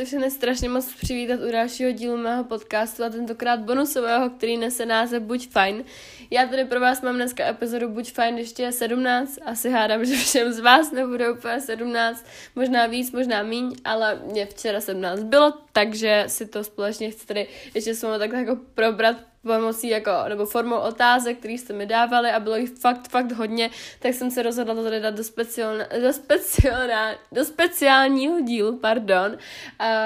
chci 0.00 0.06
všechny 0.06 0.30
strašně 0.30 0.68
moc 0.68 0.94
přivítat 0.94 1.40
u 1.40 1.52
dalšího 1.52 1.92
dílu 1.92 2.16
mého 2.16 2.44
podcastu 2.44 3.04
a 3.04 3.08
tentokrát 3.08 3.60
bonusového, 3.60 4.30
který 4.30 4.56
nese 4.56 4.86
název 4.86 5.22
Buď 5.22 5.48
fajn. 5.48 5.84
Já 6.30 6.46
tady 6.46 6.64
pro 6.64 6.80
vás 6.80 7.02
mám 7.02 7.14
dneska 7.14 7.46
epizodu 7.46 7.88
Buď 7.88 8.12
fajn, 8.12 8.38
ještě 8.38 8.62
je 8.62 8.72
17, 8.72 9.38
asi 9.44 9.70
hádám, 9.70 10.04
že 10.04 10.16
všem 10.16 10.52
z 10.52 10.58
vás 10.60 10.92
nebude 10.92 11.30
úplně 11.30 11.60
17, 11.60 12.26
možná 12.56 12.86
víc, 12.86 13.12
možná 13.12 13.42
míň, 13.42 13.76
ale 13.84 14.20
mě 14.24 14.46
včera 14.46 14.80
17 14.80 15.20
bylo, 15.20 15.52
takže 15.72 16.24
si 16.26 16.46
to 16.46 16.64
společně 16.64 17.10
chci 17.10 17.26
tady 17.26 17.46
ještě 17.74 17.94
s 17.94 18.02
vámi 18.02 18.18
takhle 18.18 18.38
jako 18.38 18.56
probrat 18.74 19.16
pomocí 19.42 19.88
jako, 19.88 20.10
nebo 20.28 20.46
formou 20.46 20.76
otázek, 20.76 21.38
které 21.38 21.54
jste 21.54 21.72
mi 21.72 21.86
dávali 21.86 22.30
a 22.30 22.40
bylo 22.40 22.56
jich 22.56 22.70
fakt, 22.70 23.08
fakt 23.08 23.32
hodně, 23.32 23.70
tak 23.98 24.14
jsem 24.14 24.30
se 24.30 24.42
rozhodla 24.42 24.74
to 24.74 24.84
tady 24.84 25.00
dát 25.00 25.14
do, 25.14 25.24
speciál, 25.24 25.78
do, 26.02 26.12
speciál, 26.12 26.88
do 27.32 27.44
speciálního 27.44 28.40
dílu, 28.40 28.78
pardon, 28.78 29.36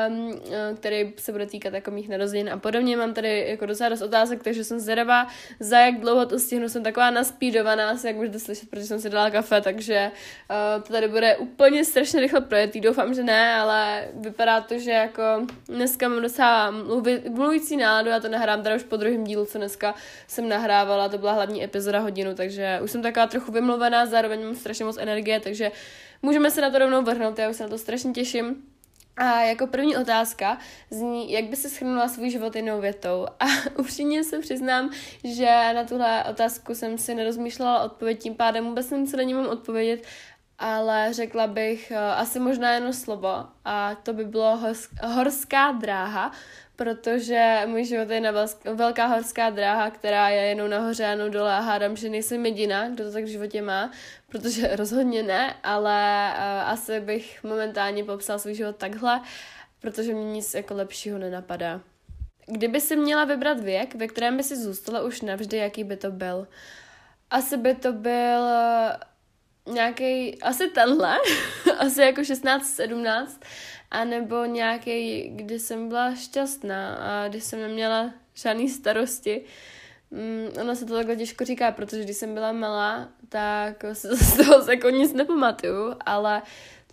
um, 0.08 0.40
který 0.76 1.12
se 1.18 1.32
bude 1.32 1.46
týkat 1.46 1.74
jako 1.74 1.90
mých 1.90 2.08
narozenin 2.08 2.50
a 2.50 2.58
podobně. 2.58 2.96
Mám 2.96 3.14
tady 3.14 3.46
jako 3.48 3.66
docela 3.66 3.88
dost 3.88 4.02
otázek, 4.02 4.42
takže 4.42 4.64
jsem 4.64 4.80
zvědavá, 4.80 5.26
za 5.60 5.78
jak 5.78 6.00
dlouho 6.00 6.26
to 6.26 6.38
stihnu. 6.38 6.68
Jsem 6.68 6.82
taková 6.82 7.10
naspídovaná, 7.10 7.90
asi 7.90 8.06
jak 8.06 8.16
můžete 8.16 8.38
slyšet, 8.38 8.70
protože 8.70 8.86
jsem 8.86 9.00
si 9.00 9.10
dala 9.10 9.30
kafe, 9.30 9.60
takže 9.60 10.10
uh, 10.50 10.82
to 10.82 10.92
tady 10.92 11.08
bude 11.08 11.36
úplně 11.36 11.84
strašně 11.84 12.20
rychle 12.20 12.40
projetý. 12.40 12.80
Doufám, 12.80 13.14
že 13.14 13.22
ne, 13.22 13.54
ale 13.54 14.08
vypadá 14.14 14.60
to, 14.60 14.78
že 14.78 14.90
jako 14.90 15.22
dneska 15.68 16.08
mám 16.08 16.22
docela 16.22 16.70
mluvící 17.28 17.76
náladu, 17.76 18.10
já 18.10 18.20
to 18.20 18.28
nahrám 18.28 18.62
teda 18.62 18.76
už 18.76 18.82
po 18.82 18.96
druhém 18.96 19.23
dílu, 19.24 19.46
co 19.46 19.58
dneska 19.58 19.94
jsem 20.26 20.48
nahrávala, 20.48 21.08
to 21.08 21.18
byla 21.18 21.32
hlavní 21.32 21.64
epizoda 21.64 22.00
hodinu, 22.00 22.34
takže 22.34 22.80
už 22.82 22.90
jsem 22.90 23.02
taková 23.02 23.26
trochu 23.26 23.52
vymluvená, 23.52 24.06
zároveň 24.06 24.44
mám 24.44 24.54
strašně 24.54 24.84
moc 24.84 24.96
energie, 24.96 25.40
takže 25.40 25.72
můžeme 26.22 26.50
se 26.50 26.60
na 26.60 26.70
to 26.70 26.78
rovnou 26.78 27.02
vrhnout, 27.02 27.38
já 27.38 27.50
už 27.50 27.56
se 27.56 27.62
na 27.62 27.68
to 27.68 27.78
strašně 27.78 28.12
těším. 28.12 28.62
A 29.16 29.40
jako 29.40 29.66
první 29.66 29.96
otázka 29.96 30.58
zní, 30.90 31.32
jak 31.32 31.44
by 31.44 31.56
se 31.56 31.68
schrnula 31.68 32.08
svůj 32.08 32.30
život 32.30 32.56
jednou 32.56 32.80
větou. 32.80 33.26
A 33.40 33.44
upřímně 33.78 34.24
se 34.24 34.38
přiznám, 34.38 34.90
že 35.24 35.72
na 35.74 35.84
tuhle 35.84 36.24
otázku 36.24 36.74
jsem 36.74 36.98
si 36.98 37.14
nerozmýšlela 37.14 37.82
odpověď, 37.82 38.22
tím 38.22 38.34
pádem 38.34 38.64
vůbec 38.64 38.88
se 38.88 39.16
na 39.16 39.22
ní 39.22 39.34
mám 39.34 39.46
odpovědět, 39.46 40.06
ale 40.58 41.12
řekla 41.12 41.46
bych 41.46 41.92
uh, 41.96 41.98
asi 41.98 42.40
možná 42.40 42.72
jedno 42.72 42.92
slovo 42.92 43.46
a 43.64 43.94
to 43.94 44.12
by 44.12 44.24
bylo 44.24 44.60
horská 45.02 45.72
dráha, 45.72 46.32
protože 46.76 47.62
můj 47.66 47.84
život 47.84 48.10
je 48.10 48.20
na 48.20 48.32
velká 48.74 49.06
horská 49.06 49.50
dráha, 49.50 49.90
která 49.90 50.28
je 50.28 50.42
jenom 50.42 50.70
nahoře, 50.70 51.02
jenom 51.02 51.30
dole 51.30 51.54
a 51.54 51.60
hádám, 51.60 51.96
že 51.96 52.08
nejsem 52.08 52.46
jediná, 52.46 52.88
kdo 52.88 53.04
to 53.04 53.12
tak 53.12 53.24
v 53.24 53.28
životě 53.28 53.62
má, 53.62 53.90
protože 54.28 54.76
rozhodně 54.76 55.22
ne, 55.22 55.54
ale 55.62 56.32
uh, 56.36 56.70
asi 56.70 57.00
bych 57.00 57.44
momentálně 57.44 58.04
popsal 58.04 58.38
svůj 58.38 58.54
život 58.54 58.76
takhle, 58.76 59.20
protože 59.80 60.14
mě 60.14 60.32
nic 60.32 60.54
jako 60.54 60.74
lepšího 60.74 61.18
nenapadá. 61.18 61.80
Kdyby 62.46 62.80
si 62.80 62.96
měla 62.96 63.24
vybrat 63.24 63.60
věk, 63.60 63.94
ve 63.94 64.08
kterém 64.08 64.36
by 64.36 64.42
si 64.42 64.56
zůstala 64.56 65.02
už 65.02 65.20
navždy, 65.20 65.56
jaký 65.56 65.84
by 65.84 65.96
to 65.96 66.10
byl? 66.10 66.48
Asi 67.30 67.56
by 67.56 67.74
to 67.74 67.92
byl 67.92 68.48
nějaký, 69.66 70.42
asi 70.42 70.68
tenhle, 70.68 71.16
asi 71.78 72.00
jako 72.00 72.20
16-17, 72.20 73.26
anebo 73.90 74.44
nějaký, 74.44 75.28
kdy 75.28 75.58
jsem 75.58 75.88
byla 75.88 76.14
šťastná 76.14 76.94
a 76.94 77.28
kdy 77.28 77.40
jsem 77.40 77.60
neměla 77.60 78.14
žádný 78.34 78.68
starosti. 78.68 79.44
Mm, 80.10 80.48
ono 80.60 80.76
se 80.76 80.86
to 80.86 80.94
takhle 80.94 81.16
těžko 81.16 81.44
říká, 81.44 81.72
protože 81.72 82.02
když 82.02 82.16
jsem 82.16 82.34
byla 82.34 82.52
malá, 82.52 83.08
tak 83.28 83.84
se 83.92 84.16
z 84.16 84.36
toho 84.36 84.70
jako 84.70 84.90
nic 84.90 85.12
nepamatuju, 85.12 85.94
ale 86.06 86.42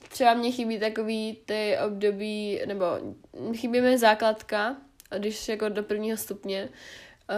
třeba 0.09 0.33
mě 0.33 0.51
chybí 0.51 0.79
takový 0.79 1.37
ty 1.45 1.77
období, 1.85 2.61
nebo 2.65 2.85
chybí 3.55 3.81
mi 3.81 3.97
základka, 3.97 4.75
když 5.17 5.49
jako 5.49 5.69
do 5.69 5.83
prvního 5.83 6.17
stupně, 6.17 6.69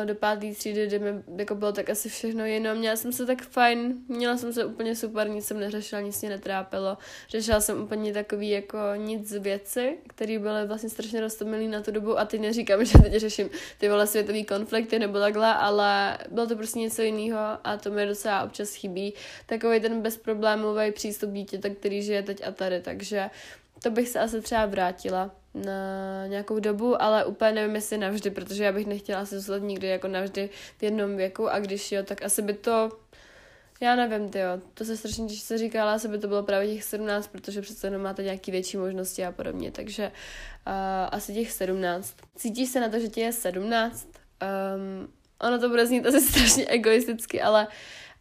do 0.06 0.16
páté 0.16 0.52
třídy, 0.52 0.88
kde 0.88 1.00
mi 1.00 1.24
jako 1.38 1.56
bylo 1.56 1.72
tak 1.72 1.90
asi 1.90 2.10
všechno 2.10 2.46
jenom. 2.46 2.78
Měla 2.78 2.96
jsem 2.96 3.14
se 3.14 3.26
tak 3.26 3.42
fajn, 3.42 3.96
měla 4.08 4.38
jsem 4.38 4.54
se 4.54 4.66
úplně 4.66 4.96
super, 4.96 5.30
nic 5.30 5.46
jsem 5.46 5.60
neřešila, 5.60 6.02
nic 6.02 6.22
mě 6.22 6.30
netrápilo. 6.30 6.98
Řešila 7.30 7.62
jsem 7.62 7.82
úplně 7.82 8.14
takový 8.14 8.50
jako 8.50 8.78
nic 8.98 9.32
věci, 9.32 9.98
které 10.08 10.40
byly 10.40 10.68
vlastně 10.68 10.90
strašně 10.90 11.22
roztomilý 11.22 11.68
na 11.68 11.82
tu 11.82 11.92
dobu 11.92 12.20
a 12.20 12.26
teď 12.26 12.42
neříkám, 12.42 12.86
že 12.86 12.98
teď 12.98 13.14
řeším 13.14 13.50
ty 13.78 13.90
vole 13.90 14.08
světový 14.08 14.46
konflikty 14.46 15.00
nebo 15.00 15.20
takhle, 15.20 15.54
ale 15.54 16.18
bylo 16.32 16.48
to 16.48 16.56
prostě 16.56 16.80
něco 16.80 17.02
jiného 17.02 17.40
a 17.64 17.78
to 17.78 17.92
mi 17.92 18.06
docela 18.06 18.44
občas 18.44 18.74
chybí. 18.74 19.14
Takový 19.46 19.80
ten 19.80 20.02
bezproblémový 20.02 20.92
přístup 20.92 21.32
dítěte, 21.32 21.70
který 21.70 22.02
žije 22.02 22.24
teď 22.24 22.48
a 22.48 22.52
tady, 22.52 22.82
takže 22.82 23.30
to 23.84 23.92
bych 23.92 24.10
se 24.10 24.20
asi 24.20 24.42
třeba 24.42 24.66
vrátila 24.66 25.32
na 25.54 26.28
nějakou 26.28 26.60
dobu, 26.60 27.02
ale 27.02 27.26
úplně 27.26 27.52
nevím, 27.52 27.76
jestli 27.76 27.98
navždy, 27.98 28.30
protože 28.30 28.64
já 28.64 28.72
bych 28.72 28.88
nechtěla 28.88 29.26
se 29.26 29.40
zůstat 29.40 29.58
nikdy 29.58 29.88
jako 29.88 30.08
navždy 30.08 30.50
v 30.78 30.84
jednom 30.84 31.18
věku 31.18 31.50
a 31.50 31.60
když 31.60 31.92
jo, 31.92 32.04
tak 32.04 32.24
asi 32.24 32.42
by 32.42 32.54
to 32.54 32.92
já 33.82 33.96
nevím, 33.96 34.30
ty 34.30 34.40
jo, 34.40 34.50
to 34.74 34.86
se 34.86 34.98
strašně 34.98 35.28
těžce 35.28 35.58
říká, 35.58 35.84
ale 35.84 35.94
asi 35.94 36.08
by 36.08 36.18
to 36.18 36.28
bylo 36.28 36.44
právě 36.44 36.74
těch 36.74 36.84
17, 36.84 37.28
protože 37.28 37.62
přece 37.62 37.88
jenom 37.88 38.02
máte 38.02 38.24
nějaké 38.24 38.52
větší 38.52 38.78
možnosti 38.78 39.26
a 39.26 39.32
podobně, 39.32 39.72
takže 39.72 40.12
uh, 40.68 40.74
asi 41.12 41.34
těch 41.34 41.52
17. 41.52 42.16
Cítíš 42.36 42.70
se 42.70 42.80
na 42.80 42.90
to, 42.90 43.00
že 43.00 43.08
ti 43.08 43.22
je 43.22 43.34
17? 43.34 44.08
Um, 44.08 45.14
ono 45.42 45.60
to 45.60 45.70
bude 45.70 45.86
znít 45.88 46.06
asi 46.06 46.22
strašně 46.30 46.66
egoisticky, 46.68 47.42
ale 47.42 47.68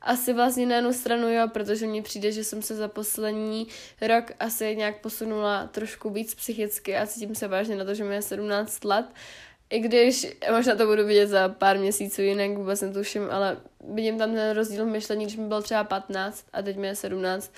asi 0.04 0.32
vlastně 0.32 0.66
na 0.66 0.76
jednu 0.76 0.92
stranu 0.92 1.28
jo, 1.28 1.48
protože 1.48 1.86
mně 1.86 2.02
přijde, 2.02 2.32
že 2.32 2.44
jsem 2.44 2.62
se 2.62 2.74
za 2.74 2.88
poslední 2.88 3.66
rok 4.00 4.24
asi 4.40 4.76
nějak 4.76 5.00
posunula 5.00 5.66
trošku 5.66 6.10
víc 6.10 6.34
psychicky 6.34 6.96
a 6.96 7.06
cítím 7.06 7.34
se 7.34 7.48
vážně 7.48 7.76
na 7.76 7.84
to, 7.84 7.94
že 7.94 8.04
mi 8.04 8.14
je 8.14 8.22
17 8.22 8.84
let. 8.84 9.06
I 9.70 9.78
když 9.78 10.26
možná 10.50 10.74
to 10.74 10.86
budu 10.86 11.06
vidět 11.06 11.26
za 11.26 11.48
pár 11.48 11.78
měsíců 11.78 12.22
jinak, 12.22 12.50
vůbec 12.50 12.80
netuším, 12.80 13.30
ale 13.30 13.56
vidím 13.94 14.18
tam 14.18 14.34
ten 14.34 14.56
rozdíl 14.56 14.84
v 14.84 14.88
myšlení, 14.88 15.24
když 15.24 15.36
mi 15.36 15.46
bylo 15.46 15.62
třeba 15.62 15.84
15 15.84 16.44
a 16.52 16.62
teď 16.62 16.76
mi 16.76 16.86
je 16.86 16.94
17. 16.94 17.52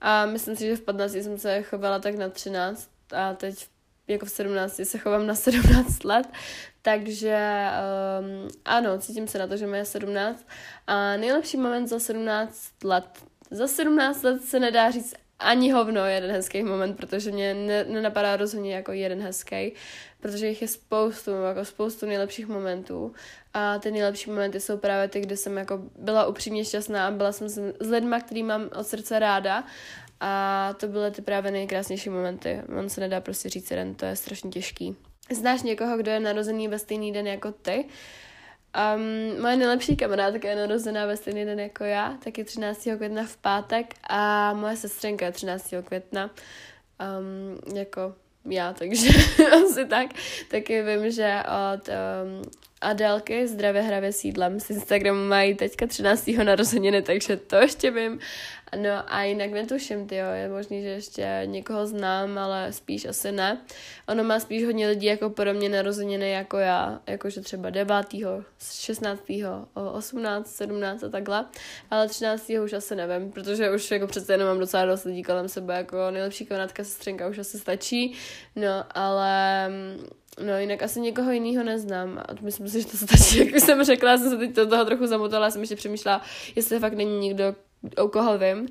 A 0.00 0.26
myslím 0.26 0.56
si, 0.56 0.66
že 0.66 0.76
v 0.76 0.80
15 0.80 1.12
jsem 1.12 1.38
se 1.38 1.62
chovala 1.62 1.98
tak 1.98 2.14
na 2.14 2.28
13 2.28 2.90
a 3.12 3.34
teď 3.34 3.66
jako 4.10 4.26
v 4.26 4.30
17 4.30 4.80
se 4.84 4.98
chovám 4.98 5.26
na 5.26 5.34
17 5.34 6.04
let, 6.04 6.26
takže 6.82 7.66
um, 8.20 8.48
ano, 8.64 8.98
cítím 8.98 9.28
se 9.28 9.38
na 9.38 9.46
to, 9.46 9.56
že 9.56 9.64
je 9.64 9.84
17 9.84 10.46
a 10.86 11.16
nejlepší 11.16 11.56
moment 11.56 11.86
za 11.86 11.98
17 11.98 12.72
let. 12.84 13.04
Za 13.50 13.66
17 13.66 14.22
let 14.22 14.44
se 14.44 14.60
nedá 14.60 14.90
říct 14.90 15.14
ani 15.40 15.72
hovno 15.72 16.06
jeden 16.06 16.30
hezký 16.30 16.62
moment, 16.62 16.96
protože 16.96 17.30
mě 17.32 17.54
ne, 17.54 17.84
nenapadá 17.84 18.36
rozhodně 18.36 18.74
jako 18.74 18.92
jeden 18.92 19.22
hezký, 19.22 19.72
protože 20.20 20.46
jich 20.46 20.62
je 20.62 20.68
spoustu, 20.68 21.30
jako 21.30 21.64
spoustu 21.64 22.06
nejlepších 22.06 22.46
momentů 22.46 23.12
a 23.54 23.78
ty 23.78 23.90
nejlepší 23.90 24.30
momenty 24.30 24.60
jsou 24.60 24.76
právě 24.76 25.08
ty, 25.08 25.20
kde 25.20 25.36
jsem 25.36 25.56
jako 25.56 25.82
byla 25.98 26.26
upřímně 26.26 26.64
šťastná 26.64 27.06
a 27.06 27.10
byla 27.10 27.32
jsem 27.32 27.48
s 27.48 27.90
lidma, 27.90 28.20
který 28.20 28.42
mám 28.42 28.68
od 28.74 28.86
srdce 28.86 29.18
ráda 29.18 29.64
a 30.20 30.74
to 30.80 30.88
byly 30.88 31.10
ty 31.10 31.22
právě 31.22 31.50
nejkrásnější 31.50 32.10
momenty. 32.10 32.62
On 32.78 32.88
se 32.88 33.00
nedá 33.00 33.20
prostě 33.20 33.48
říct 33.48 33.70
jeden, 33.70 33.94
to 33.94 34.04
je 34.04 34.16
strašně 34.16 34.50
těžký. 34.50 34.96
Znáš 35.32 35.62
někoho, 35.62 35.96
kdo 35.96 36.10
je 36.10 36.20
narozený 36.20 36.68
ve 36.68 36.78
stejný 36.78 37.12
den 37.12 37.26
jako 37.26 37.52
ty? 37.52 37.84
Um, 38.96 39.40
moje 39.40 39.56
nejlepší 39.56 39.96
kamarádka 39.96 40.48
je 40.48 40.56
narozená 40.56 41.06
ve 41.06 41.16
stejný 41.16 41.44
den 41.44 41.60
jako 41.60 41.84
já, 41.84 42.18
taky 42.24 42.44
13. 42.44 42.88
května 42.96 43.24
v 43.24 43.36
pátek 43.36 43.94
a 44.10 44.52
moje 44.54 44.76
sestřenka 44.76 45.26
je 45.26 45.32
13. 45.32 45.74
května. 45.84 46.30
Um, 47.18 47.76
jako 47.76 48.14
já, 48.44 48.72
takže 48.72 49.08
asi 49.64 49.86
tak. 49.86 50.06
Taky 50.50 50.82
vím, 50.82 51.10
že 51.10 51.42
od 51.74 51.88
um, 51.88 52.42
Adelky 52.80 53.48
Zdravě 53.48 53.82
hravě 53.82 54.12
sídlem 54.12 54.60
z 54.60 54.70
Instagramu 54.70 55.28
mají 55.28 55.54
teďka 55.54 55.86
13. 55.86 56.30
narozeniny, 56.44 57.02
takže 57.02 57.36
to 57.36 57.56
ještě 57.56 57.90
vím. 57.90 58.18
No 58.76 58.90
a 59.14 59.22
jinak 59.22 59.50
netuším, 59.50 60.06
ty 60.06 60.14
je 60.14 60.48
možný, 60.48 60.82
že 60.82 60.88
ještě 60.88 61.42
někoho 61.44 61.86
znám, 61.86 62.38
ale 62.38 62.72
spíš 62.72 63.04
asi 63.04 63.32
ne. 63.32 63.60
Ono 64.08 64.24
má 64.24 64.40
spíš 64.40 64.64
hodně 64.64 64.88
lidí 64.88 65.06
jako 65.06 65.30
podobně 65.30 65.68
narozeniny 65.68 66.30
jako 66.30 66.58
já, 66.58 67.00
jakože 67.06 67.40
třeba 67.40 67.70
9., 67.70 67.94
16., 68.72 69.22
18, 69.74 70.46
17 70.46 71.04
a 71.04 71.08
takhle, 71.08 71.44
ale 71.90 72.08
13. 72.08 72.50
už 72.64 72.72
asi 72.72 72.96
nevím, 72.96 73.32
protože 73.32 73.70
už 73.70 73.90
jako 73.90 74.06
přece 74.06 74.32
jenom 74.32 74.48
mám 74.48 74.58
docela 74.58 74.84
dost 74.84 75.04
lidí 75.04 75.22
kolem 75.22 75.48
sebe, 75.48 75.74
jako 75.76 76.10
nejlepší 76.10 76.46
kamarádka, 76.46 76.84
sestřenka 76.84 77.28
už 77.28 77.38
asi 77.38 77.58
stačí, 77.58 78.14
no 78.56 78.84
ale 78.90 79.70
No, 80.46 80.58
jinak 80.58 80.82
asi 80.82 81.00
někoho 81.00 81.30
jiného 81.30 81.64
neznám. 81.64 82.22
Myslím 82.40 82.68
si, 82.68 82.82
že 82.82 82.86
to 82.86 82.96
stačí, 82.96 83.38
jak 83.38 83.48
jsem 83.48 83.84
řekla, 83.84 84.18
jsem 84.18 84.30
se 84.30 84.36
teď 84.36 84.50
do 84.50 84.66
toho 84.66 84.84
trochu 84.84 85.06
zamotala, 85.06 85.50
jsem 85.50 85.60
ještě 85.60 85.76
přemýšlela, 85.76 86.22
jestli 86.56 86.78
fakt 86.78 86.92
není 86.92 87.18
nikdo, 87.18 87.44
o 87.96 88.08
koho 88.08 88.38
vím. 88.38 88.68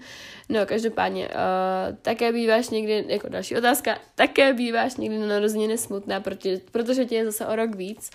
No, 0.51 0.65
každopádně, 0.65 1.27
uh, 1.27 1.95
také 2.01 2.33
býváš 2.33 2.69
někdy, 2.69 3.05
jako 3.07 3.29
další 3.29 3.57
otázka, 3.57 3.97
také 4.15 4.53
býváš 4.53 4.95
někdy 4.95 5.17
na 5.17 5.27
narozeniny 5.27 5.77
smutná, 5.77 6.19
protože, 6.19 6.57
protože 6.71 7.05
tě 7.05 7.15
je 7.15 7.25
zase 7.25 7.47
o 7.47 7.55
rok 7.55 7.75
víc. 7.75 8.09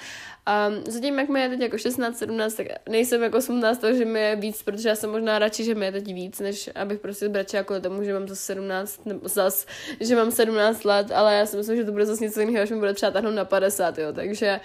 A 0.46 0.70
zatím, 0.88 1.18
jak 1.18 1.28
mi 1.28 1.40
je 1.40 1.48
teď 1.48 1.60
jako 1.60 1.78
16, 1.78 2.18
17, 2.18 2.54
tak 2.54 2.66
nejsem 2.88 3.22
jako 3.22 3.40
smutná 3.40 3.74
z 3.74 3.78
toho, 3.78 3.94
že 3.94 4.04
mi 4.04 4.20
je 4.20 4.36
víc, 4.36 4.62
protože 4.62 4.88
já 4.88 4.94
jsem 4.94 5.10
možná 5.10 5.38
radši, 5.38 5.64
že 5.64 5.74
mi 5.74 5.86
je 5.86 5.92
teď 5.92 6.14
víc, 6.14 6.40
než 6.40 6.70
abych 6.74 7.00
prostě 7.00 7.26
zbračila 7.26 7.62
kvůli 7.62 7.80
tomu, 7.80 8.04
že 8.04 8.12
mám 8.12 8.28
zase 8.28 8.42
17, 8.42 9.06
nebo 9.06 9.28
zas, 9.28 9.66
že 10.00 10.16
mám 10.16 10.30
17 10.30 10.84
let, 10.84 11.12
ale 11.12 11.34
já 11.34 11.46
si 11.46 11.56
myslím, 11.56 11.76
že 11.76 11.84
to 11.84 11.92
bude 11.92 12.06
zase 12.06 12.24
něco 12.24 12.40
jiného, 12.40 12.62
až 12.62 12.70
mi 12.70 12.76
bude 12.76 12.94
třeba 12.94 13.10
tahnout 13.12 13.34
na 13.34 13.44
50, 13.44 13.98
jo, 13.98 14.12
takže, 14.12 14.60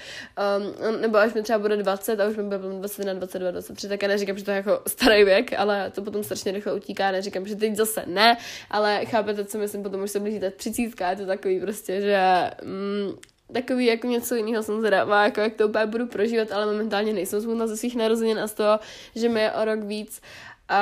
um, 0.86 1.02
nebo 1.02 1.18
až 1.18 1.34
mi 1.34 1.44
třeba 1.44 1.60
bude 1.60 1.78
20 1.78 2.20
a 2.20 2.28
už 2.28 2.38
mi 2.38 2.44
bude 2.44 2.58
21, 2.58 3.14
22, 3.14 3.52
23, 3.52 3.88
tak 3.88 4.02
já 4.02 4.08
neříkám, 4.08 4.38
že 4.38 4.46
to 4.46 4.52
je 4.52 4.58
jako 4.58 4.82
starý 4.88 5.24
věk, 5.24 5.54
ale 5.58 5.92
to 5.92 6.02
potom 6.02 6.24
strašně 6.24 6.52
rychle 6.52 6.74
utíká, 6.74 7.12
neříkám, 7.12 7.48
že 7.48 7.56
teď 7.60 7.76
zase 7.76 8.04
ne, 8.08 8.38
ale 8.70 9.06
chápete, 9.06 9.46
co 9.46 9.58
myslím, 9.58 9.84
potom 9.84 10.04
už 10.04 10.12
se 10.12 10.20
blížíte 10.20 10.52
30, 10.52 10.82
je 11.10 11.16
to 11.16 11.26
takový 11.26 11.60
prostě, 11.60 12.02
že 12.02 12.22
mm, 12.64 13.12
takový 13.54 13.86
jako 13.86 14.08
něco 14.08 14.36
jiného 14.36 14.64
jsem 14.64 14.80
zvědavá, 14.80 15.24
jako 15.24 15.42
jak 15.42 15.54
to 15.54 15.68
úplně 15.68 15.86
budu 15.86 16.08
prožívat, 16.08 16.52
ale 16.52 16.66
momentálně 16.66 17.14
nejsem 17.14 17.42
smutná 17.42 17.68
ze 17.68 17.78
svých 17.78 17.96
narozenin 17.96 18.40
a 18.40 18.48
z 18.48 18.54
toho, 18.54 18.80
že 19.16 19.30
mi 19.30 19.40
je 19.42 19.52
o 19.52 19.66
rok 19.66 19.80
víc. 19.80 20.22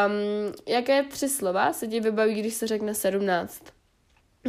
Um, 0.08 0.54
jaké 0.68 1.04
tři 1.04 1.30
slova 1.30 1.74
se 1.74 1.88
ti 1.88 2.00
vybaví, 2.00 2.42
když 2.42 2.54
se 2.54 2.68
řekne 2.68 2.94
sedmnáct? 2.94 3.62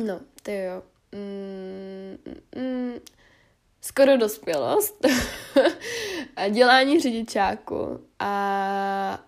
No, 0.04 0.20
ty 0.42 0.54
jo. 0.54 0.82
Mm, 1.12 2.18
mm, 2.26 2.62
mm 2.62 2.98
skoro 3.80 4.16
dospělost 4.16 5.06
a 6.36 6.48
dělání 6.48 7.00
řidičáku 7.00 8.00
a 8.18 9.24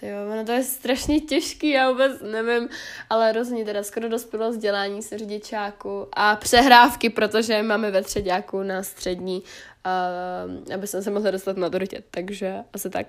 to 0.00 0.06
jo, 0.06 0.16
ono 0.32 0.44
to 0.44 0.52
je 0.52 0.62
strašně 0.62 1.20
těžký, 1.20 1.70
já 1.70 1.90
vůbec 1.90 2.12
nevím, 2.22 2.68
ale 3.10 3.32
rozhodně 3.32 3.64
teda 3.64 3.82
skoro 3.82 4.08
dospělo 4.08 4.50
vzdělání 4.50 5.02
se 5.02 5.18
řidičáku 5.18 6.06
a 6.12 6.36
přehrávky, 6.36 7.10
protože 7.10 7.62
máme 7.62 7.90
ve 7.90 8.02
třeďáku 8.02 8.62
na 8.62 8.82
střední, 8.82 9.42
uh, 9.86 10.74
aby 10.74 10.86
jsem 10.86 11.02
se 11.02 11.10
mohla 11.10 11.30
dostat 11.30 11.56
na 11.56 11.68
dortě, 11.68 12.02
takže 12.10 12.56
asi 12.72 12.90
tak. 12.90 13.06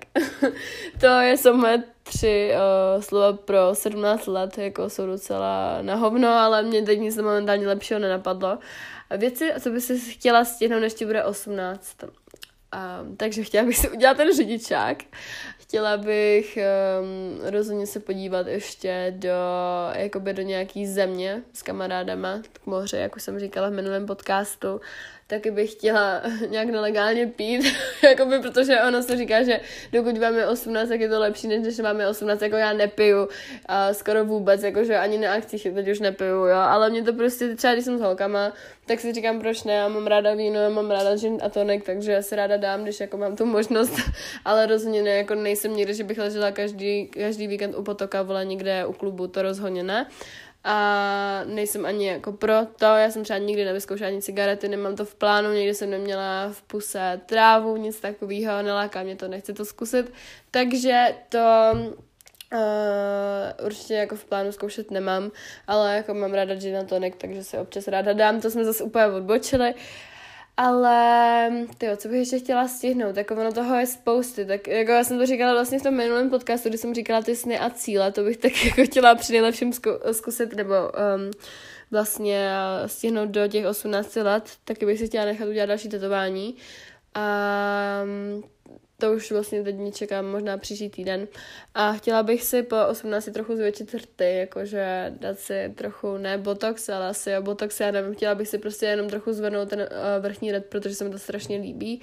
to 1.01 1.07
je, 1.07 1.37
jsou 1.37 1.53
moje 1.53 1.83
tři 2.03 2.51
uh, 2.95 3.01
slova 3.01 3.33
pro 3.33 3.75
17 3.75 4.27
let, 4.27 4.57
jako 4.57 4.89
jsou 4.89 5.05
docela 5.05 5.77
na 5.81 5.95
hovno, 5.95 6.29
ale 6.29 6.63
mě 6.63 6.81
teď 6.81 6.99
nic 6.99 7.17
momentálně 7.17 7.67
lepšího 7.67 7.99
nenapadlo. 7.99 8.57
Věci, 9.17 9.51
co 9.59 9.69
by 9.69 9.81
si 9.81 9.99
chtěla 9.99 10.45
stihnout, 10.45 10.79
než 10.79 10.93
ti 10.93 11.05
bude 11.05 11.23
18. 11.23 12.03
Um, 12.03 13.17
takže 13.17 13.43
chtěla 13.43 13.65
bych 13.65 13.77
si 13.77 13.89
udělat 13.89 14.17
ten 14.17 14.35
řidičák. 14.35 15.03
Chtěla 15.69 15.97
bych 15.97 16.57
um, 16.57 17.49
rozhodně 17.49 17.87
se 17.87 17.99
podívat 17.99 18.47
ještě 18.47 19.13
do, 19.17 19.29
jakoby 19.95 20.33
do 20.33 20.41
nějaký 20.41 20.87
země 20.87 21.41
s 21.53 21.61
kamarádama 21.61 22.41
k 22.53 22.65
moře, 22.65 22.97
jak 22.97 23.15
už 23.15 23.23
jsem 23.23 23.39
říkala 23.39 23.69
v 23.69 23.73
minulém 23.73 24.05
podcastu 24.05 24.81
taky 25.29 25.51
bych 25.51 25.71
chtěla 25.71 26.21
nějak 26.49 26.67
nelegálně 26.67 27.27
pít, 27.27 27.61
jakoby, 28.03 28.39
protože 28.39 28.81
ono 28.87 29.03
se 29.03 29.17
říká, 29.17 29.43
že 29.43 29.59
dokud 29.91 30.17
máme 30.17 30.47
18, 30.47 30.89
tak 30.89 30.99
je 30.99 31.09
to 31.09 31.19
lepší, 31.19 31.47
než 31.47 31.61
když 31.61 31.77
máme 31.77 32.07
18, 32.07 32.41
jako 32.41 32.55
já 32.55 32.73
nepiju 32.73 33.29
a 33.65 33.93
skoro 33.93 34.25
vůbec, 34.25 34.63
jakože 34.63 34.97
ani 34.97 35.17
na 35.17 35.33
akcích 35.33 35.67
teď 35.73 35.87
už 35.87 35.99
nepiju, 35.99 36.35
jo, 36.35 36.55
ale 36.55 36.89
mě 36.89 37.03
to 37.03 37.13
prostě, 37.13 37.55
třeba 37.55 37.73
když 37.73 37.85
jsem 37.85 37.97
s 37.97 38.01
holkama, 38.01 38.53
tak 38.85 38.99
si 38.99 39.13
říkám, 39.13 39.39
proč 39.39 39.63
ne, 39.63 39.73
já 39.73 39.87
mám 39.87 40.07
ráda 40.07 40.33
víno, 40.33 40.59
já 40.59 40.69
mám 40.69 40.91
ráda 40.91 41.15
gin 41.15 41.37
a 41.43 41.49
tonik, 41.49 41.85
takže 41.85 42.11
já 42.11 42.21
si 42.21 42.35
ráda 42.35 42.57
dám, 42.57 42.83
když 42.83 42.99
jako 42.99 43.17
mám 43.17 43.35
tu 43.35 43.45
možnost, 43.45 43.93
ale 44.45 44.65
rozhodně 44.65 45.03
ne, 45.03 45.09
jako 45.09 45.35
nejsem 45.35 45.58
nikdy, 45.67 45.93
že 45.93 46.03
bych 46.03 46.17
ležela 46.17 46.51
každý, 46.51 47.07
každý 47.07 47.47
víkend 47.47 47.75
u 47.75 47.83
potoka, 47.83 48.21
vole 48.21 48.45
někde 48.45 48.85
u 48.85 48.93
klubu, 48.93 49.27
to 49.27 49.41
rozhodně 49.41 49.83
ne 49.83 50.07
a 50.63 51.43
nejsem 51.45 51.85
ani 51.85 52.07
jako 52.07 52.31
pro 52.31 52.53
to, 52.75 52.85
já 52.85 53.11
jsem 53.11 53.23
třeba 53.23 53.39
nikdy 53.39 53.65
nevyzkoušela 53.65 54.07
ani 54.07 54.21
cigarety, 54.21 54.67
nemám 54.67 54.95
to 54.95 55.05
v 55.05 55.15
plánu, 55.15 55.53
někdy 55.53 55.73
jsem 55.73 55.89
neměla 55.89 56.49
v 56.51 56.61
puse 56.61 57.21
trávu, 57.25 57.77
nic 57.77 57.99
takového, 57.99 58.61
neláká 58.61 59.03
mě 59.03 59.15
to, 59.15 59.27
nechci 59.27 59.53
to 59.53 59.65
zkusit, 59.65 60.13
takže 60.51 61.15
to 61.29 61.39
Uh, 62.53 63.65
určitě 63.65 63.93
jako 63.93 64.15
v 64.15 64.25
plánu 64.25 64.51
zkoušet 64.51 64.91
nemám, 64.91 65.31
ale 65.67 65.95
jako 65.95 66.13
mám 66.13 66.33
ráda 66.33 66.55
gin 66.55 66.77
a 66.77 66.83
tonic, 66.83 67.13
takže 67.17 67.43
se 67.43 67.59
občas 67.59 67.87
ráda 67.87 68.13
dám, 68.13 68.41
to 68.41 68.51
jsme 68.51 68.65
zase 68.65 68.83
úplně 68.83 69.05
odbočili. 69.05 69.73
Ale, 70.61 71.51
tyjo, 71.77 71.97
co 71.97 72.07
bych 72.07 72.17
ještě 72.17 72.39
chtěla 72.39 72.67
stihnout, 72.67 73.17
jako 73.17 73.33
ono 73.33 73.51
toho 73.51 73.75
je 73.75 73.87
spousty, 73.87 74.45
tak 74.45 74.67
jako 74.67 74.91
já 74.91 75.03
jsem 75.03 75.17
to 75.17 75.25
říkala 75.25 75.53
vlastně 75.53 75.79
v 75.79 75.83
tom 75.83 75.93
minulém 75.93 76.29
podcastu, 76.29 76.69
kdy 76.69 76.77
jsem 76.77 76.95
říkala 76.95 77.21
ty 77.21 77.35
sny 77.35 77.59
a 77.59 77.69
cíle, 77.69 78.11
to 78.11 78.23
bych 78.23 78.37
tak 78.43 78.65
jako 78.65 78.83
chtěla 78.83 79.15
při 79.15 79.33
nejlepším 79.33 79.73
zkusit, 80.11 80.55
nebo 80.55 80.73
um, 80.75 81.31
vlastně 81.91 82.49
stihnout 82.85 83.29
do 83.29 83.47
těch 83.47 83.65
18 83.65 84.15
let, 84.15 84.43
taky 84.63 84.85
bych 84.85 84.99
si 84.99 85.07
chtěla 85.07 85.25
nechat 85.25 85.47
udělat 85.47 85.65
další 85.65 85.89
tetování. 85.89 86.55
A 87.13 88.03
to 88.99 89.13
už 89.13 89.31
vlastně 89.31 89.63
teď 89.63 89.75
mě 89.75 89.91
čekám 89.91 90.25
možná 90.25 90.57
příští 90.57 90.89
týden. 90.89 91.27
A 91.75 91.93
chtěla 91.93 92.23
bych 92.23 92.43
si 92.43 92.63
po 92.63 92.75
18 92.89 93.29
trochu 93.33 93.55
zvětšit 93.55 93.93
rty, 93.93 94.37
jakože 94.37 95.13
dát 95.19 95.39
si 95.39 95.73
trochu, 95.75 96.17
ne 96.17 96.37
botox, 96.37 96.89
ale 96.89 97.07
asi 97.07 97.37
o 97.37 97.41
botox, 97.41 97.79
já 97.79 97.91
nevím, 97.91 98.15
chtěla 98.15 98.35
bych 98.35 98.47
si 98.47 98.57
prostě 98.57 98.85
jenom 98.85 99.09
trochu 99.09 99.33
zvednout 99.33 99.69
ten 99.69 99.79
uh, 99.79 99.87
vrchní 100.23 100.51
red, 100.51 100.65
protože 100.65 100.95
se 100.95 101.03
mi 101.03 101.09
to 101.09 101.19
strašně 101.19 101.57
líbí 101.57 102.01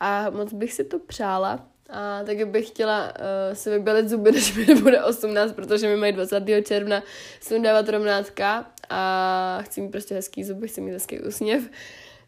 a 0.00 0.30
moc 0.30 0.52
bych 0.52 0.72
si 0.72 0.84
to 0.84 0.98
přála. 0.98 1.66
A 1.90 2.24
taky 2.24 2.44
bych 2.44 2.68
chtěla 2.68 3.04
uh, 3.08 3.54
si 3.54 3.70
vybělit 3.70 4.08
zuby, 4.08 4.32
než 4.32 4.56
mi 4.56 4.66
nebude 4.66 5.04
18, 5.04 5.52
protože 5.52 5.88
mi 5.88 5.96
mají 5.96 6.12
20. 6.12 6.44
června 6.64 7.02
sundávat 7.40 7.88
rovnátka 7.88 8.70
a 8.90 9.58
chci 9.62 9.80
mít 9.80 9.90
prostě 9.90 10.14
hezký 10.14 10.44
zuby, 10.44 10.68
chci 10.68 10.80
mít 10.80 10.92
hezký 10.92 11.20
úsměv. 11.20 11.62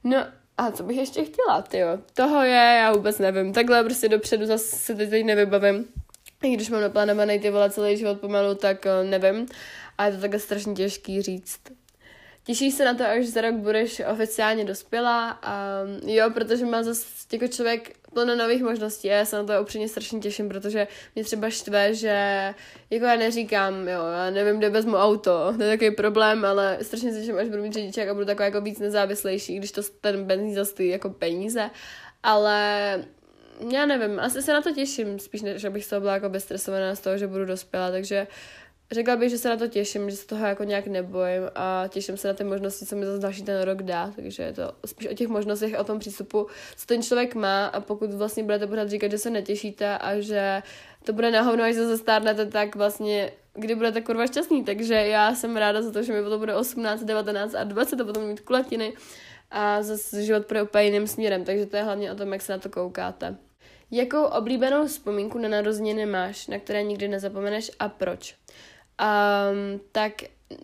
No 0.05 0.27
a 0.59 0.71
co 0.71 0.83
bych 0.83 0.97
ještě 0.97 1.25
chtěla, 1.25 1.65
jo? 1.73 1.99
Toho 2.15 2.43
je, 2.43 2.79
já 2.83 2.93
vůbec 2.93 3.19
nevím. 3.19 3.53
Takhle 3.53 3.85
prostě 3.85 4.09
dopředu 4.09 4.47
zase 4.47 4.77
se 4.77 4.95
teď, 4.95 5.25
nevybavím. 5.25 5.85
I 6.43 6.55
když 6.55 6.71
mám 6.71 6.81
naplánovaný 6.81 7.39
ty 7.41 7.51
vole 7.51 7.71
celý 7.71 7.97
život 7.97 8.21
pomalu, 8.21 8.55
tak 8.55 8.85
uh, 8.85 9.11
nevím. 9.11 9.47
A 9.99 10.07
je 10.07 10.13
to 10.13 10.21
takhle 10.21 10.41
strašně 10.41 10.75
těžký 10.75 11.23
říct. 11.23 11.61
Těšíš 12.45 12.75
se 12.75 12.85
na 12.85 12.95
to, 12.95 13.05
až 13.05 13.27
za 13.27 13.41
rok 13.41 13.55
budeš 13.55 14.03
oficiálně 14.13 14.65
dospělá 14.65 15.31
a 15.31 15.81
jo, 16.07 16.31
protože 16.31 16.67
má 16.67 16.83
zase 16.83 17.07
jako 17.33 17.49
člověk 17.49 17.97
plno 18.17 18.37
nových 18.37 18.63
možností 18.63 19.11
a 19.11 19.15
já 19.15 19.25
se 19.25 19.37
na 19.37 19.45
to 19.45 19.63
upřímně 19.63 19.89
strašně 19.89 20.21
těším, 20.21 20.49
protože 20.49 20.89
mě 21.15 21.25
třeba 21.25 21.51
štve, 21.51 21.95
že 21.95 22.55
jako 22.91 23.05
já 23.07 23.17
neříkám, 23.17 23.89
jo, 23.89 24.01
já 24.13 24.31
nevím, 24.31 24.59
kde 24.59 24.71
vezmu 24.71 24.97
auto, 24.97 25.55
to 25.57 25.63
je 25.63 25.71
takový 25.71 25.91
problém, 25.91 26.45
ale 26.45 26.79
strašně 26.83 27.13
se 27.13 27.21
těším, 27.21 27.37
až 27.37 27.49
budu 27.49 27.63
mít 27.63 27.73
řidičák 27.73 28.09
a 28.09 28.15
budu 28.15 28.27
taková 28.27 28.45
jako 28.45 28.61
víc 28.61 28.79
nezávislejší, 28.79 29.57
když 29.57 29.73
to 29.73 29.83
ten 30.01 30.25
benzín 30.25 30.55
zastojí 30.55 30.89
jako 30.89 31.11
peníze, 31.11 31.71
ale 32.23 32.61
já 33.73 33.87
nevím, 33.87 34.21
asi 34.21 34.43
se 34.43 34.53
na 34.53 34.63
to 34.63 34.73
těším, 34.73 35.19
spíš 35.19 35.43
než 35.43 35.65
abych 35.65 35.85
z 35.85 35.89
toho 35.89 36.01
byla 36.01 36.15
jako 36.15 36.29
bezstresovaná 36.29 36.95
z 36.95 37.01
toho, 37.01 37.19
že 37.19 37.27
budu 37.27 37.45
dospělá, 37.45 37.91
takže 37.91 38.27
Řekla 38.93 39.17
bych, 39.17 39.31
že 39.31 39.39
se 39.39 39.49
na 39.49 39.57
to 39.57 39.69
těším, 39.69 40.11
že 40.11 40.17
se 40.17 40.27
toho 40.27 40.47
jako 40.47 40.65
nějak 40.65 40.87
nebojím 40.87 41.43
a 41.55 41.85
těším 41.89 42.17
se 42.17 42.29
na 42.29 42.35
ty 42.35 42.45
možnosti, 42.45 42.87
co 42.87 42.97
mi 42.97 43.07
zase 43.07 43.19
další 43.19 43.43
ten 43.43 43.63
rok 43.63 43.83
dá, 43.83 44.13
takže 44.17 44.43
je 44.43 44.53
to 44.53 44.73
spíš 44.87 45.09
o 45.09 45.15
těch 45.15 45.29
možnostech, 45.29 45.79
o 45.79 45.85
tom 45.85 45.99
přístupu, 45.99 46.47
co 46.77 46.87
ten 46.87 47.03
člověk 47.03 47.35
má 47.35 47.67
a 47.67 47.81
pokud 47.81 48.15
vlastně 48.15 48.43
budete 48.43 48.67
pořád 48.67 48.89
říkat, 48.89 49.11
že 49.11 49.19
se 49.19 49.31
netěšíte 49.31 49.99
a 49.99 50.21
že 50.21 50.63
to 51.05 51.13
bude 51.13 51.31
na 51.31 51.43
hovno, 51.43 51.65
až 51.65 51.75
se 51.75 51.89
zastárnete, 51.89 52.47
tak 52.47 52.77
vlastně 52.77 53.33
kdy 53.55 53.75
budete 53.75 54.01
kurva 54.01 54.27
šťastný, 54.27 54.65
takže 54.65 54.95
já 54.95 55.35
jsem 55.35 55.57
ráda 55.57 55.83
za 55.83 55.91
to, 55.91 56.03
že 56.03 56.13
mi 56.13 56.23
potom 56.23 56.41
bude 56.41 56.55
18, 56.55 57.05
19 57.05 57.55
a 57.55 57.65
20 57.65 58.01
a 58.01 58.05
potom 58.05 58.25
mít 58.25 58.41
kulatiny 58.41 58.93
a 59.51 59.83
zase 59.83 60.25
život 60.25 60.49
bude 60.49 60.63
úplně 60.63 60.85
jiným 60.85 61.07
směrem, 61.07 61.45
takže 61.45 61.67
to 61.67 61.77
je 61.77 61.83
hlavně 61.83 62.13
o 62.13 62.15
tom, 62.15 62.33
jak 62.33 62.43
se 62.43 62.53
na 62.53 62.59
to 62.59 62.69
koukáte. 62.69 63.37
Jakou 63.91 64.25
oblíbenou 64.25 64.87
vzpomínku 64.87 65.39
na 65.39 65.49
narozeniny 65.49 66.07
máš, 66.07 66.47
na 66.47 66.59
které 66.59 66.83
nikdy 66.83 67.09
nezapomeneš 67.09 67.71
a 67.79 67.89
proč? 67.89 68.35
Um, 69.03 69.81
tak 69.93 70.13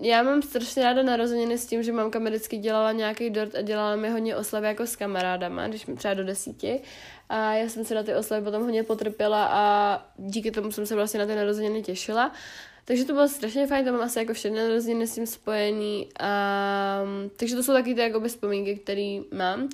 já 0.01 0.23
mám 0.23 0.43
strašně 0.43 0.83
ráda 0.83 1.03
narozeniny 1.03 1.59
s 1.59 1.67
tím, 1.67 1.83
že 1.83 1.93
mamka 1.93 2.19
mi 2.19 2.31
vždycky 2.31 2.57
dělala 2.57 2.93
nějaký 2.93 3.31
dort 3.31 3.55
a 3.55 3.63
dělala 3.63 3.97
mi 3.97 4.11
hodně 4.11 4.37
oslavy 4.37 4.67
jako 4.67 4.87
s 4.87 4.97
kamarádama, 4.97 5.69
když 5.69 5.87
mi 5.87 5.97
třeba 5.97 6.15
do 6.15 6.25
desíti. 6.25 6.81
A 7.29 7.55
já 7.55 7.69
jsem 7.69 7.85
se 7.85 7.95
na 7.95 8.03
ty 8.03 8.15
oslavy 8.15 8.45
potom 8.45 8.63
hodně 8.63 8.83
potrpěla 8.83 9.49
a 9.51 10.07
díky 10.17 10.51
tomu 10.51 10.73
jsem 10.73 10.87
se 10.87 10.95
vlastně 10.95 11.21
na 11.21 11.27
ty 11.27 11.35
narozeniny 11.35 11.83
těšila. 11.83 12.33
Takže 12.85 13.05
to 13.05 13.13
bylo 13.13 13.29
strašně 13.29 13.67
fajn, 13.67 13.85
to 13.85 13.93
mám 13.93 14.01
asi 14.01 14.19
jako 14.19 14.33
všechny 14.33 14.59
narozeniny 14.59 15.07
s 15.07 15.15
tím 15.15 15.27
spojený. 15.27 16.09
Um, 16.09 17.31
takže 17.37 17.57
to 17.57 17.63
jsou 17.63 17.73
taky 17.73 17.95
ty 17.95 18.01
jako 18.01 18.21
vzpomínky, 18.29 18.77
které 18.77 19.21
mám. 19.33 19.69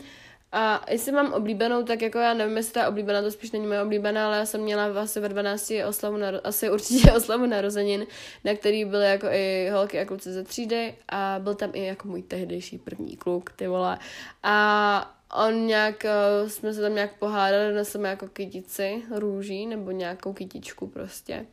A 0.52 0.84
jestli 0.90 1.12
mám 1.12 1.32
oblíbenou, 1.32 1.82
tak 1.82 2.02
jako 2.02 2.18
já 2.18 2.34
nevím, 2.34 2.56
jestli 2.56 2.72
ta 2.72 2.88
oblíbená, 2.88 3.22
to 3.22 3.30
spíš 3.30 3.50
není 3.52 3.66
moje 3.66 3.82
oblíbená, 3.82 4.26
ale 4.26 4.36
já 4.36 4.46
jsem 4.46 4.60
měla 4.60 5.00
asi 5.00 5.20
ve 5.20 5.28
12 5.28 5.72
oslavu, 5.88 6.16
naro- 6.16 6.40
asi 6.44 6.70
určitě 6.70 7.12
oslavu 7.16 7.46
narozenin, 7.46 8.06
na 8.44 8.54
který 8.54 8.84
byly 8.84 9.06
jako 9.06 9.26
i 9.26 9.70
holky 9.72 10.00
a 10.00 10.04
kluci 10.04 10.32
ze 10.32 10.44
třídy 10.44 10.94
a 11.08 11.38
byl 11.38 11.54
tam 11.54 11.70
i 11.74 11.84
jako 11.84 12.08
můj 12.08 12.22
tehdejší 12.22 12.78
první 12.78 13.16
kluk, 13.16 13.50
ty 13.56 13.66
vole. 13.66 13.98
A 14.42 15.18
on 15.34 15.66
nějak, 15.66 16.04
uh, 16.42 16.48
jsme 16.48 16.74
se 16.74 16.80
tam 16.80 16.94
nějak 16.94 17.18
pohádali, 17.18 17.74
nesl 17.74 18.00
jako 18.00 18.28
kytici 18.28 19.02
růží, 19.10 19.66
nebo 19.66 19.90
nějakou 19.90 20.32
kytičku 20.32 20.86
prostě. 20.86 21.46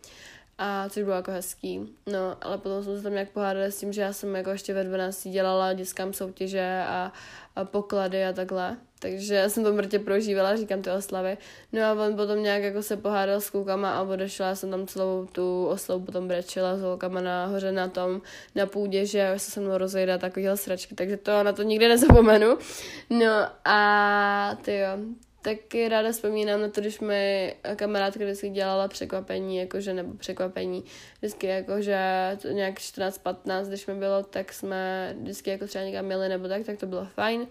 A 0.57 0.89
což 0.89 1.03
bylo 1.03 1.15
jako 1.15 1.31
hezký. 1.31 1.95
No, 2.07 2.37
ale 2.41 2.57
potom 2.57 2.83
jsme 2.83 2.97
se 2.97 3.03
tam 3.03 3.11
nějak 3.11 3.29
pohádali 3.29 3.71
s 3.71 3.79
tím, 3.79 3.93
že 3.93 4.01
já 4.01 4.13
jsem 4.13 4.35
jako 4.35 4.49
ještě 4.49 4.73
ve 4.73 4.83
12 4.83 5.27
dělala 5.27 5.73
dětskám 5.73 6.13
soutěže 6.13 6.83
a, 6.87 7.11
a 7.55 7.65
poklady 7.65 8.25
a 8.25 8.33
takhle 8.33 8.77
takže 8.99 9.35
já 9.35 9.49
jsem 9.49 9.63
to 9.63 9.73
mrtě 9.73 9.99
prožívala, 9.99 10.55
říkám 10.55 10.81
ty 10.81 10.91
oslavy. 10.91 11.37
No 11.73 11.83
a 11.83 11.93
on 11.93 12.15
potom 12.15 12.43
nějak 12.43 12.63
jako 12.63 12.83
se 12.83 12.97
pohádal 12.97 13.41
s 13.41 13.49
klukama 13.49 13.91
a 13.91 14.01
odešla, 14.01 14.55
jsem 14.55 14.71
tam 14.71 14.87
celou 14.87 15.25
tu 15.25 15.65
oslavu 15.65 16.05
potom 16.05 16.27
brečela 16.27 16.77
s 16.77 16.81
holkama 16.81 17.21
nahoře 17.21 17.71
na 17.71 17.87
tom, 17.87 18.21
na 18.55 18.65
půdě, 18.65 19.05
že 19.05 19.33
se 19.37 19.51
se 19.51 19.59
mnou 19.59 19.77
rozejde 19.77 20.17
takovýhle 20.17 20.57
sračky, 20.57 20.95
takže 20.95 21.17
to 21.17 21.43
na 21.43 21.51
to 21.51 21.63
nikdy 21.63 21.87
nezapomenu. 21.87 22.57
No 23.09 23.47
a 23.65 24.57
ty 24.61 24.77
jo, 24.77 24.89
taky 25.45 25.89
ráda 25.89 26.11
vzpomínám 26.11 26.61
na 26.61 26.69
to, 26.69 26.81
když 26.81 26.99
mi 26.99 27.55
kamarádka 27.75 28.23
vždycky 28.23 28.49
dělala 28.49 28.87
překvapení, 28.87 29.57
jakože, 29.57 29.93
nebo 29.93 30.13
překvapení, 30.13 30.83
vždycky 31.17 31.47
jakože 31.47 31.97
to 32.41 32.47
nějak 32.47 32.75
14-15, 32.75 33.67
když 33.67 33.87
mi 33.87 33.93
bylo, 33.93 34.23
tak 34.23 34.53
jsme 34.53 35.13
vždycky 35.21 35.49
jako 35.49 35.67
třeba 35.67 35.85
někam 35.85 36.05
měli 36.05 36.29
nebo 36.29 36.47
tak, 36.47 36.65
tak 36.65 36.77
to 36.77 36.85
bylo 36.85 37.05
fajn. 37.05 37.47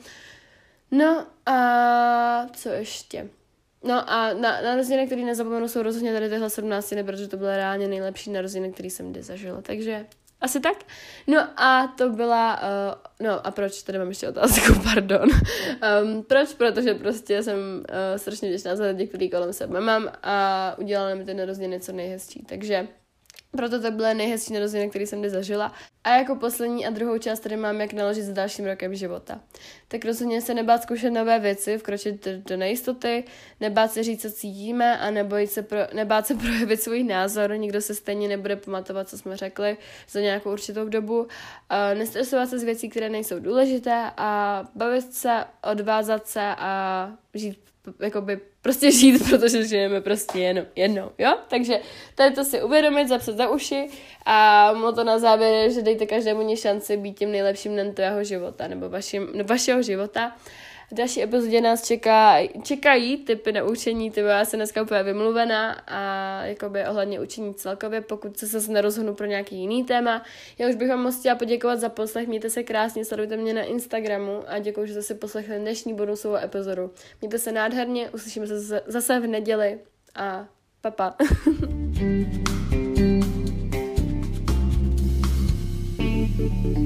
No 0.90 1.26
a 1.46 2.46
co 2.52 2.68
ještě? 2.68 3.28
No 3.84 4.10
a 4.10 4.32
na, 4.32 4.60
narozeniny, 4.60 5.06
které 5.06 5.22
nezapomenu, 5.22 5.68
jsou 5.68 5.82
rozhodně 5.82 6.12
tady 6.12 6.28
tyhle 6.28 6.50
17, 6.50 6.94
protože 7.06 7.28
to 7.28 7.36
byly 7.36 7.56
reálně 7.56 7.88
nejlepší 7.88 8.30
narozeniny, 8.30 8.72
které 8.72 8.90
jsem 8.90 9.12
kdy 9.12 9.22
zažila. 9.22 9.62
Takže 9.62 10.06
asi 10.44 10.60
tak. 10.60 10.76
No 11.26 11.48
a 11.56 11.94
to 11.98 12.10
byla, 12.10 12.60
uh, 12.62 13.26
no 13.26 13.46
a 13.46 13.50
proč, 13.50 13.82
tady 13.82 13.98
mám 13.98 14.08
ještě 14.08 14.28
otázku, 14.28 14.72
pardon. 14.94 15.28
Um, 16.02 16.22
proč? 16.22 16.54
Protože 16.54 16.94
prostě 16.94 17.42
jsem 17.42 17.58
uh, 17.58 18.18
strašně 18.18 18.48
vděčná 18.48 18.76
za 18.76 18.84
lidi, 18.84 19.06
který 19.06 19.30
kolem 19.30 19.52
sebe 19.52 19.80
mám 19.80 20.12
a 20.22 20.74
udělala 20.78 21.14
mi 21.14 21.24
ty 21.24 21.34
narozeniny 21.34 21.80
co 21.80 21.92
nejhezčí. 21.92 22.44
Takže 22.48 22.88
proto 23.56 23.80
to 23.80 23.90
byly 23.90 24.14
nejhezčí 24.14 24.52
narozeniny, 24.52 24.90
které 24.90 25.06
jsem 25.06 25.20
kdy 25.20 25.30
zažila. 25.30 25.72
A 26.04 26.16
jako 26.16 26.36
poslední 26.36 26.86
a 26.86 26.90
druhou 26.90 27.18
část 27.18 27.40
tady 27.40 27.56
mám, 27.56 27.80
jak 27.80 27.92
naložit 27.92 28.22
s 28.22 28.32
dalším 28.32 28.66
rokem 28.66 28.94
života. 28.94 29.40
Tak 29.88 30.04
rozhodně 30.04 30.40
se 30.40 30.54
nebát 30.54 30.82
zkoušet 30.82 31.10
nové 31.10 31.40
věci, 31.40 31.78
vkročit 31.78 32.28
do, 32.28 32.56
nejistoty, 32.56 33.24
nebát 33.60 33.92
se 33.92 34.02
říct, 34.02 34.22
co 34.22 34.30
cítíme 34.30 34.98
a 34.98 35.10
nebojit 35.10 35.50
se 35.50 35.62
pro, 35.62 35.78
nebát 35.94 36.26
se 36.26 36.34
projevit 36.44 36.82
svůj 36.82 37.04
názor. 37.04 37.56
Nikdo 37.56 37.80
se 37.80 37.94
stejně 37.94 38.28
nebude 38.28 38.56
pamatovat, 38.56 39.08
co 39.08 39.18
jsme 39.18 39.36
řekli 39.36 39.76
za 40.10 40.20
nějakou 40.20 40.52
určitou 40.52 40.88
dobu. 40.88 41.26
Nestresovat 41.94 42.48
se 42.48 42.58
z 42.58 42.62
věcí, 42.62 42.88
které 42.88 43.08
nejsou 43.08 43.38
důležité 43.38 44.10
a 44.16 44.62
bavit 44.74 45.14
se, 45.14 45.44
odvázat 45.62 46.26
se 46.26 46.54
a 46.58 47.12
žít 47.34 47.58
jakoby 48.00 48.40
prostě 48.62 48.92
žít, 48.92 49.22
protože 49.30 49.66
žijeme 49.66 50.00
prostě 50.00 50.38
jenom 50.38 50.66
jednou, 50.76 51.10
jo? 51.18 51.34
Takže 51.48 51.80
tady 52.14 52.34
to 52.34 52.44
si 52.44 52.62
uvědomit, 52.62 53.08
zapsat 53.08 53.36
za 53.36 53.48
uši 53.48 53.88
a 54.26 54.72
mo 54.72 54.92
to 54.92 55.04
na 55.04 55.18
závěr, 55.18 55.70
že 55.70 55.82
dejte 55.82 56.06
každému 56.06 56.56
šanci 56.56 56.96
být 56.96 57.18
tím 57.18 57.32
nejlepším 57.32 57.72
dnem 57.72 57.94
tvého 57.94 58.24
života 58.24 58.68
nebo 58.68 58.88
vašim, 58.88 59.28
vašeho 59.44 59.82
života 59.82 60.36
v 60.90 60.94
další 60.94 61.22
epizodě 61.22 61.60
nás 61.60 61.82
čeká, 61.82 62.36
čekají 62.62 63.16
typy 63.16 63.52
na 63.52 63.64
učení, 63.64 64.10
ty 64.10 64.20
já 64.20 64.44
jsem 64.44 64.58
dneska 64.58 64.82
úplně 64.82 65.02
vymluvená 65.02 65.72
a 65.72 66.00
jakoby 66.44 66.86
ohledně 66.86 67.20
učení 67.20 67.54
celkově, 67.54 68.00
pokud 68.00 68.38
se 68.38 68.46
zase 68.46 68.72
nerozhodnu 68.72 69.14
pro 69.14 69.26
nějaký 69.26 69.56
jiný 69.56 69.84
téma. 69.84 70.22
Já 70.58 70.68
už 70.68 70.74
bych 70.74 70.88
vám 70.88 71.02
moc 71.02 71.18
chtěla 71.18 71.34
poděkovat 71.34 71.80
za 71.80 71.88
poslech, 71.88 72.28
mějte 72.28 72.50
se 72.50 72.62
krásně, 72.62 73.04
sledujte 73.04 73.36
mě 73.36 73.54
na 73.54 73.62
Instagramu 73.62 74.42
a 74.46 74.58
děkuji, 74.58 74.86
že 74.86 74.92
jste 74.92 75.02
si 75.02 75.14
poslechli 75.14 75.58
dnešní 75.58 75.94
bonusovou 75.94 76.36
epizodu. 76.36 76.90
Mějte 77.20 77.38
se 77.38 77.52
nádherně, 77.52 78.10
uslyšíme 78.10 78.46
se 78.46 78.82
zase 78.86 79.20
v 79.20 79.26
neděli 79.26 79.78
a 80.14 80.46
papa. 80.80 81.16
you 86.44 86.74